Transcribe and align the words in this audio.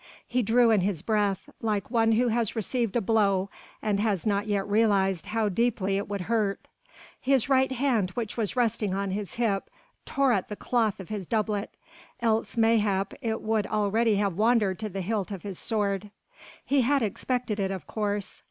He 0.27 0.41
drew 0.41 0.71
in 0.71 0.81
his 0.81 1.03
breath, 1.03 1.47
like 1.61 1.91
one 1.91 2.13
who 2.13 2.29
has 2.29 2.55
received 2.55 2.95
a 2.95 3.01
blow 3.01 3.51
and 3.83 3.99
has 3.99 4.25
not 4.25 4.47
yet 4.47 4.67
realized 4.67 5.27
how 5.27 5.47
deeply 5.47 5.95
it 5.97 6.07
would 6.07 6.21
hurt. 6.21 6.67
His 7.19 7.49
right 7.49 7.71
hand 7.71 8.09
which 8.15 8.35
was 8.35 8.55
resting 8.55 8.95
on 8.95 9.11
his 9.11 9.35
hip 9.35 9.69
tore 10.07 10.31
at 10.33 10.49
the 10.49 10.55
cloth 10.55 10.99
of 10.99 11.09
his 11.09 11.27
doublet, 11.27 11.69
else 12.19 12.57
mayhap 12.57 13.13
it 13.21 13.43
would 13.43 13.67
already 13.67 14.15
have 14.15 14.35
wandered 14.37 14.79
to 14.79 14.89
the 14.89 15.01
hilt 15.01 15.31
of 15.31 15.43
his 15.43 15.59
sword. 15.59 16.09
He 16.65 16.81
had 16.81 17.03
expected 17.03 17.59
it 17.59 17.69
of 17.69 17.85
course. 17.85 18.39